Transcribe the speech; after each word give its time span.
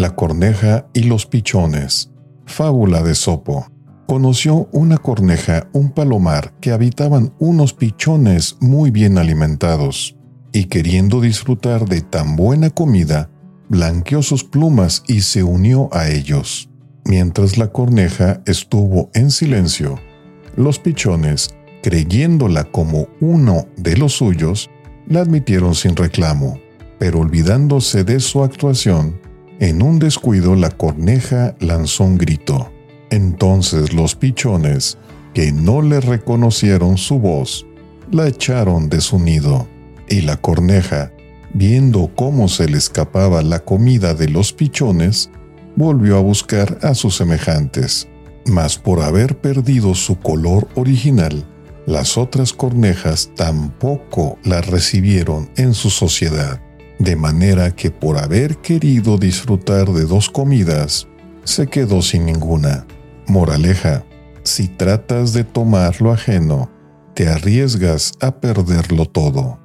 La 0.00 0.16
corneja 0.16 0.86
y 0.94 1.02
los 1.02 1.26
pichones. 1.26 2.10
Fábula 2.46 3.02
de 3.02 3.14
Sopo. 3.14 3.66
Conoció 4.06 4.66
una 4.72 4.96
corneja, 4.96 5.68
un 5.74 5.90
palomar, 5.90 6.54
que 6.58 6.70
habitaban 6.70 7.34
unos 7.38 7.74
pichones 7.74 8.56
muy 8.60 8.90
bien 8.90 9.18
alimentados, 9.18 10.16
y 10.52 10.68
queriendo 10.68 11.20
disfrutar 11.20 11.86
de 11.86 12.00
tan 12.00 12.34
buena 12.34 12.70
comida, 12.70 13.28
blanqueó 13.68 14.22
sus 14.22 14.42
plumas 14.42 15.02
y 15.06 15.20
se 15.20 15.42
unió 15.42 15.90
a 15.92 16.08
ellos. 16.08 16.70
Mientras 17.04 17.58
la 17.58 17.66
corneja 17.66 18.40
estuvo 18.46 19.10
en 19.12 19.30
silencio, 19.30 20.00
los 20.56 20.78
pichones, 20.78 21.54
creyéndola 21.82 22.64
como 22.64 23.08
uno 23.20 23.66
de 23.76 23.98
los 23.98 24.14
suyos, 24.14 24.70
la 25.06 25.20
admitieron 25.20 25.74
sin 25.74 25.94
reclamo, 25.94 26.58
pero 26.98 27.20
olvidándose 27.20 28.02
de 28.02 28.18
su 28.20 28.42
actuación, 28.42 29.20
en 29.60 29.82
un 29.82 29.98
descuido 29.98 30.56
la 30.56 30.70
corneja 30.70 31.54
lanzó 31.60 32.04
un 32.04 32.16
grito. 32.16 32.72
Entonces 33.10 33.92
los 33.92 34.14
pichones, 34.14 34.98
que 35.34 35.52
no 35.52 35.82
le 35.82 36.00
reconocieron 36.00 36.96
su 36.96 37.18
voz, 37.18 37.66
la 38.10 38.26
echaron 38.26 38.88
de 38.88 39.00
su 39.00 39.18
nido, 39.18 39.68
y 40.08 40.22
la 40.22 40.38
corneja, 40.38 41.12
viendo 41.52 42.10
cómo 42.16 42.48
se 42.48 42.68
le 42.68 42.78
escapaba 42.78 43.42
la 43.42 43.60
comida 43.60 44.14
de 44.14 44.28
los 44.28 44.52
pichones, 44.52 45.30
volvió 45.76 46.16
a 46.16 46.20
buscar 46.20 46.78
a 46.82 46.94
sus 46.94 47.16
semejantes. 47.16 48.08
Mas 48.46 48.78
por 48.78 49.02
haber 49.02 49.38
perdido 49.38 49.94
su 49.94 50.18
color 50.18 50.68
original, 50.74 51.46
las 51.86 52.16
otras 52.16 52.52
cornejas 52.54 53.30
tampoco 53.36 54.38
la 54.42 54.62
recibieron 54.62 55.50
en 55.56 55.74
su 55.74 55.90
sociedad, 55.90 56.62
de 57.00 57.16
manera 57.16 57.74
que 57.74 57.90
por 57.90 58.18
haber 58.18 58.58
querido 58.58 59.16
disfrutar 59.16 59.88
de 59.88 60.04
dos 60.04 60.28
comidas, 60.28 61.08
se 61.44 61.66
quedó 61.66 62.02
sin 62.02 62.26
ninguna. 62.26 62.86
Moraleja, 63.26 64.04
si 64.42 64.68
tratas 64.68 65.32
de 65.32 65.42
tomar 65.42 66.02
lo 66.02 66.12
ajeno, 66.12 66.70
te 67.14 67.28
arriesgas 67.28 68.12
a 68.20 68.38
perderlo 68.38 69.06
todo. 69.06 69.58